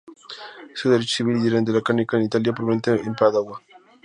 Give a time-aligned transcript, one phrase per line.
[0.73, 3.61] Estudió derecho civil y derecho canónico en Italia, probablemente en Padua.